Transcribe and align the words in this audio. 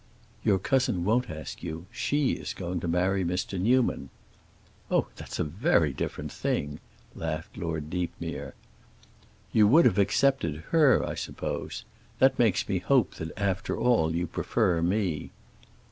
"Your 0.43 0.57
cousin 0.57 1.05
won't 1.05 1.29
ask 1.29 1.61
you. 1.61 1.85
She 1.91 2.31
is 2.31 2.55
going 2.55 2.79
to 2.79 2.87
marry 2.87 3.23
Mr. 3.23 3.59
Newman." 3.61 4.09
"Oh, 4.89 5.09
that's 5.15 5.37
a 5.37 5.43
very 5.43 5.93
different 5.93 6.31
thing!" 6.31 6.79
laughed 7.13 7.55
Lord 7.55 7.91
Deepmere. 7.91 8.55
"You 9.51 9.67
would 9.67 9.85
have 9.85 9.99
accepted 9.99 10.63
her, 10.71 11.05
I 11.05 11.13
suppose. 11.13 11.85
That 12.17 12.39
makes 12.39 12.67
me 12.67 12.79
hope 12.79 13.13
that 13.17 13.31
after 13.39 13.77
all 13.77 14.15
you 14.15 14.25
prefer 14.25 14.81
me." 14.81 15.29